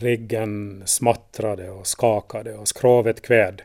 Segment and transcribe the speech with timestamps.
[0.00, 3.62] Riggen smattrade och skakade och skrovet kväd.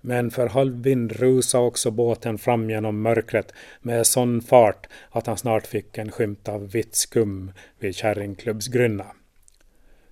[0.00, 5.66] Men för halvvind rusade också båten fram genom mörkret med sån fart att han snart
[5.66, 9.06] fick en skymt av vitt skum vid Kärringklubbsgrynna.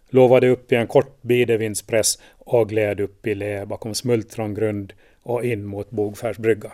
[0.09, 4.93] Lovade upp i en kort bidevindspress och gled upp i lä bakom Smultrongrund
[5.23, 6.73] och in mot Bogfärsbrygga.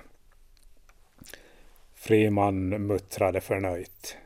[1.95, 4.17] Friman muttrade förnöjt.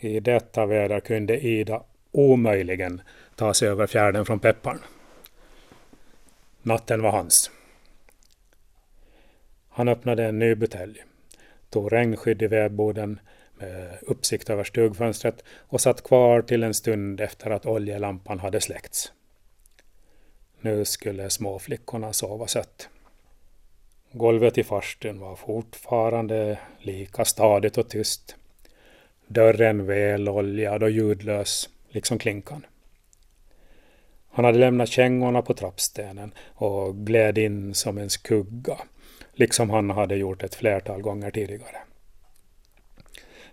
[0.00, 1.82] I detta väder kunde Ida
[2.12, 3.00] omöjligen
[3.34, 4.78] ta sig över fjärden från Pepparn.
[6.62, 7.50] Natten var hans.
[9.68, 11.04] Han öppnade en ny butelj,
[11.70, 13.20] tog regnskydd i vedboden
[13.54, 19.12] med uppsikt över stugfönstret och satt kvar till en stund efter att oljelampan hade släckts.
[20.60, 22.88] Nu skulle småflickorna sova sött.
[24.12, 28.36] Golvet i farstun var fortfarande lika stadigt och tyst.
[29.26, 32.66] Dörren väloljad och ljudlös, liksom klinkan.
[34.30, 38.76] Han hade lämnat kängorna på trappstenen och gled in som en skugga,
[39.32, 41.76] liksom han hade gjort ett flertal gånger tidigare.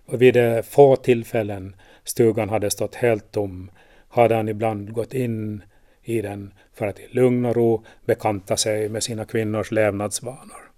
[0.06, 3.70] Och vid de få tillfällen stugan hade stått helt tom
[4.08, 5.62] hade han ibland gått in
[6.02, 10.70] i den för att i lugn och ro bekanta sig med sina kvinnors levnadsvanor.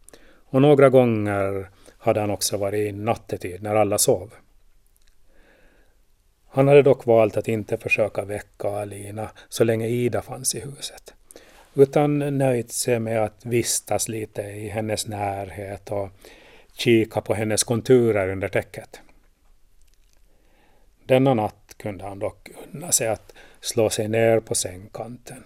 [0.50, 4.32] Och några gånger hade han också varit i nattetid när alla sov.
[6.52, 11.14] Han hade dock valt att inte försöka väcka Alina så länge Ida fanns i huset,
[11.74, 16.08] utan nöjt sig med att vistas lite i hennes närhet och
[16.72, 19.00] kika på hennes konturer under täcket.
[21.04, 25.42] Denna natt kunde han dock unna sig att slå sig ner på sängkanten.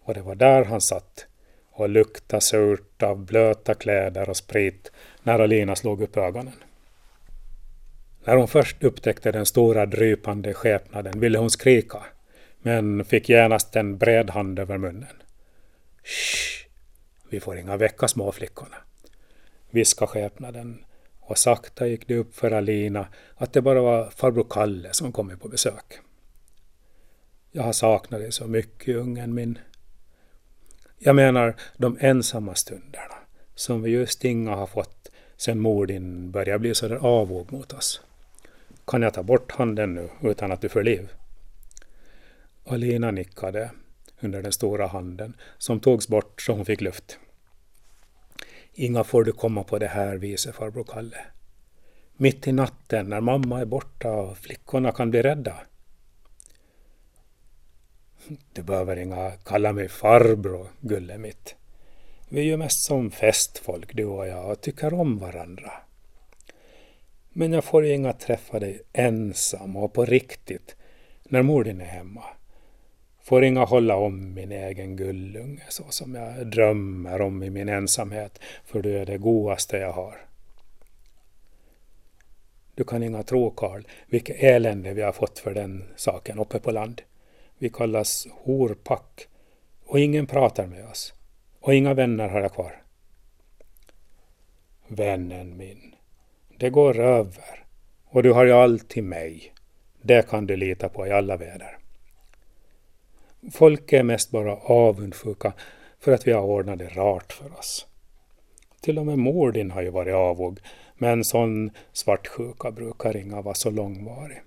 [0.00, 1.26] Och det var där han satt
[1.70, 6.54] och luktade surt av blöta kläder och sprit när Alina slog upp ögonen.
[8.24, 12.02] När hon först upptäckte den stora drypande skepnaden ville hon skrika,
[12.62, 15.22] men fick genast en bred hand över munnen.
[16.04, 16.66] Shh!
[17.30, 18.76] Vi får inga väcka småflickorna,
[19.70, 20.84] viskade skepnaden
[21.20, 25.40] och sakta gick det upp för Alina att det bara var farbror Kalle som kommit
[25.40, 25.98] på besök.
[27.52, 29.58] Jag har saknat dig så mycket, ungen min.
[30.98, 33.14] Jag menar de ensamma stunderna,
[33.54, 37.72] som vi just inga har fått sen mor din började bli så där avog mot
[37.72, 38.00] oss.
[38.90, 41.08] Kan jag ta bort handen nu utan att du får liv?
[42.66, 43.70] Alina nickade
[44.20, 47.18] under den stora handen som togs bort så hon fick luft.
[48.72, 51.18] Inga får du komma på det här viset, farbror Kalle.
[52.16, 55.56] Mitt i natten när mamma är borta och flickorna kan bli rädda.
[58.52, 61.54] Du behöver inga kalla mig farbror, gulle mitt.
[62.28, 65.72] Vi är ju mest som festfolk du och jag och tycker om varandra.
[67.32, 70.76] Men jag får ju inga träffa dig ensam och på riktigt
[71.24, 72.24] när mor din är hemma.
[73.22, 78.38] Får inga hålla om min egen gullunge så som jag drömmer om i min ensamhet,
[78.64, 80.26] för du är det godaste jag har.
[82.74, 86.70] Du kan inga tro, Karl, vilket elände vi har fått för den saken uppe på
[86.70, 87.02] land.
[87.58, 89.28] Vi kallas horpack
[89.84, 91.14] och ingen pratar med oss.
[91.60, 92.82] Och inga vänner har jag kvar.
[94.86, 95.94] Vännen min,
[96.60, 97.64] det går över.
[98.04, 99.52] Och du har ju alltid mig.
[100.02, 101.78] Det kan du lita på i alla väder.
[103.52, 105.52] Folk är mest bara avundsjuka
[106.00, 107.86] för att vi har ordnat det rart för oss.
[108.80, 110.60] Till och med mor din har ju varit avog,
[110.94, 114.42] men sån svartsjuka brukar inga vara så långvarig.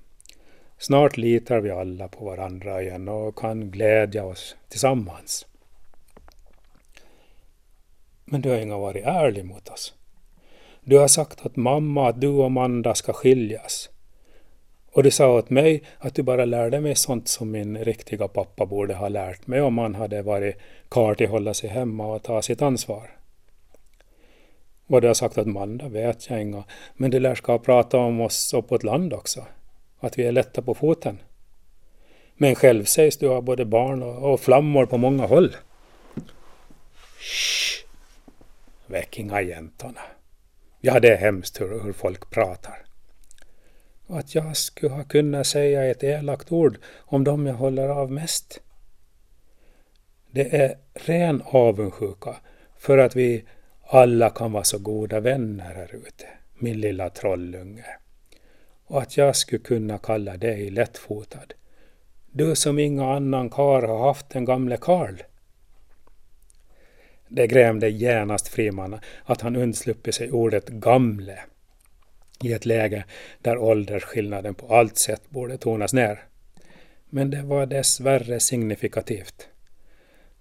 [0.78, 5.46] Snart litar vi alla på varandra igen och kan glädja oss tillsammans.
[8.26, 9.94] Men du har inga varit ärlig mot oss.
[10.86, 13.90] Du har sagt åt mamma, att du och Amanda ska skiljas.
[14.92, 18.66] Och du sa åt mig att du bara lärde mig sånt som min riktiga pappa
[18.66, 20.56] borde ha lärt mig om han hade varit
[20.90, 23.10] karl till att hålla sig hemma och ta sitt ansvar.
[24.88, 28.22] Vad du har sagt åt Amanda vet jag inga, men du lär ska prata om
[28.22, 29.46] oss uppåt land också.
[30.00, 31.20] Att vi är lätta på foten.
[32.36, 35.56] Men själv sägs du ha både barn och, och flammor på många håll.
[37.20, 37.86] Shh!
[38.88, 40.02] Väck inga jäntorna.
[40.86, 42.86] Ja, det är hemskt hur, hur folk pratar.
[44.08, 48.62] Att jag skulle ha kunnat säga ett elakt ord om dem jag håller av mest.
[50.32, 52.36] Det är ren avundsjuka
[52.78, 53.46] för att vi
[53.84, 57.86] alla kan vara så goda vänner här ute, min lilla trollunge.
[58.86, 61.54] Och att jag skulle kunna kalla dig lättfotad.
[62.32, 65.16] Du som inga annan kar har haft än gamle Karl.
[67.36, 71.40] Det grämde genast Friman att han undsluppit sig ordet gamle
[72.44, 73.06] i ett läge
[73.42, 76.24] där åldersskillnaden på allt sätt borde tonas ner.
[77.10, 79.48] men det var dessvärre signifikativt.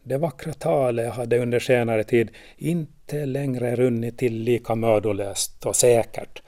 [0.03, 6.43] Det vackra talet hade under senare tid inte längre runnit till lika mödolöst och säkert,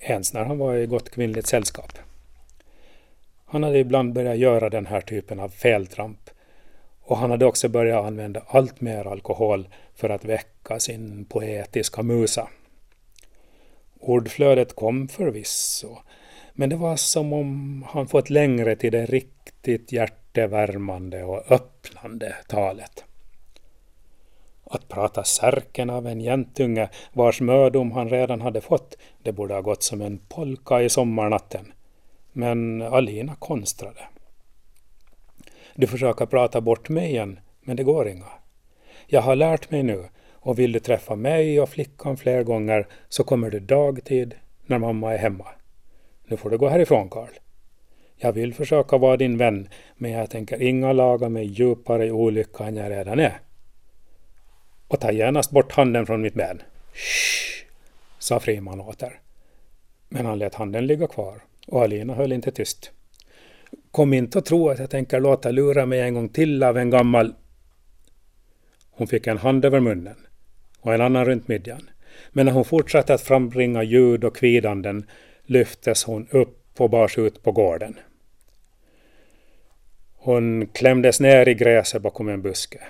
[0.00, 1.92] ens när han var i gott kvinnligt sällskap.
[3.44, 6.30] Han hade ibland börjat göra den här typen av feltramp
[7.10, 12.48] och han hade också börjat använda allt mer alkohol för att väcka sin poetiska musa.
[14.00, 15.98] Ordflödet kom förvisso,
[16.52, 23.04] men det var som om han fått längre till det riktigt hjärtevärmande och öppnande talet.
[24.64, 29.60] Att prata särken av en jäntunge vars mödom han redan hade fått, det borde ha
[29.60, 31.72] gått som en polka i sommarnatten.
[32.32, 34.00] Men Alina konstrade.
[35.74, 38.28] Du försöker prata bort mig igen, men det går inga.
[39.06, 43.24] Jag har lärt mig nu och vill du träffa mig och flickan fler gånger så
[43.24, 44.34] kommer du dagtid
[44.66, 45.46] när mamma är hemma.
[46.26, 47.30] Nu får du gå härifrån, Karl.
[48.16, 52.64] Jag vill försöka vara din vän, men jag tänker inga laga mig djupare i olycka
[52.64, 53.40] än jag redan är.
[54.88, 56.62] Och ta genast bort handen från mitt ben.
[56.92, 57.64] Shh,
[58.18, 59.20] sa Friman åter.
[60.08, 62.92] Men han lät handen ligga kvar och Alina höll inte tyst.
[63.90, 66.90] Kom inte och tro att jag tänker låta lura mig en gång till av en
[66.90, 67.34] gammal...
[68.90, 70.16] Hon fick en hand över munnen
[70.80, 71.90] och en annan runt midjan.
[72.30, 75.06] Men när hon fortsatte att frambringa ljud och kvidanden
[75.44, 77.98] lyftes hon upp och bars ut på gården.
[80.16, 82.80] Hon klämdes ner i gräset bakom en buske.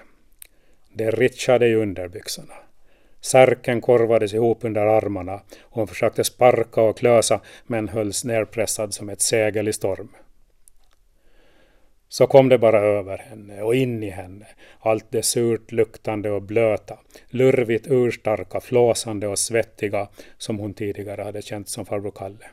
[0.93, 2.55] Det ritchade i underbyxorna.
[3.21, 9.09] Särken korvades ihop under armarna och hon försökte sparka och klösa men hölls nerpressad som
[9.09, 10.09] ett segel i storm.
[12.12, 14.47] Så kom det bara över henne och in i henne,
[14.81, 16.99] allt det surt luktande och blöta,
[17.29, 20.09] lurvigt urstarka, flåsande och svettiga
[20.39, 22.47] som hon tidigare hade känt som farbror Kalle.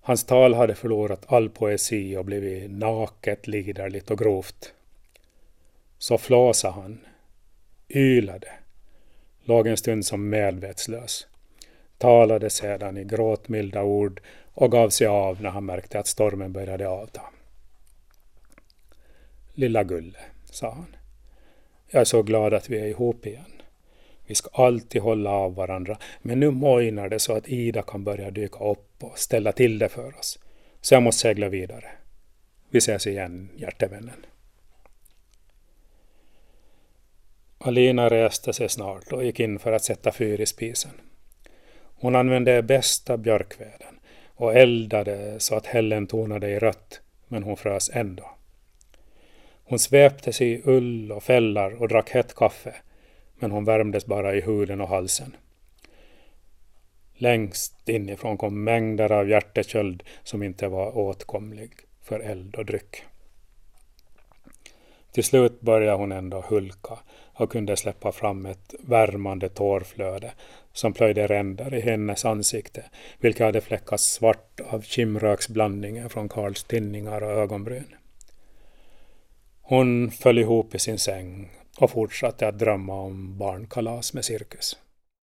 [0.00, 4.72] Hans tal hade förlorat all poesi och blivit naket, liderligt och grovt.
[5.98, 7.00] Så flåsade han,
[7.88, 8.52] ylade,
[9.44, 11.26] låg en stund som medvetslös,
[11.98, 14.20] talade sedan i gråtmilda ord
[14.54, 17.20] och gav sig av när han märkte att stormen började avta.
[19.58, 20.96] Lilla Gulle, sa han.
[21.88, 23.62] Jag är så glad att vi är ihop igen.
[24.26, 28.30] Vi ska alltid hålla av varandra, men nu mojnar det så att Ida kan börja
[28.30, 30.38] dyka upp och ställa till det för oss.
[30.80, 31.90] Så jag måste segla vidare.
[32.70, 34.26] Vi ses igen, hjärtevännen.
[37.58, 40.92] Alina reste sig snart och gick in för att sätta fyr i spisen.
[41.78, 47.90] Hon använde bästa björkveden och eldade så att hällen tonade i rött, men hon frös
[47.94, 48.35] ändå.
[49.68, 52.74] Hon svepte sig i ull och fällar och drack hett kaffe,
[53.38, 55.36] men hon värmdes bara i huden och halsen.
[57.14, 61.70] Längst inifrån kom mängder av hjärteköld som inte var åtkomlig
[62.02, 63.02] för eld och dryck.
[65.12, 66.98] Till slut började hon ändå hulka
[67.34, 70.32] och kunde släppa fram ett värmande tårflöde
[70.72, 72.84] som plöjde ränder i hennes ansikte,
[73.18, 77.94] vilka hade fläckats svart av kimröksblandningen från Karls tinningar och ögonbryn.
[79.68, 84.76] Hon föll ihop i sin säng och fortsatte att drömma om barnkalas med cirkus.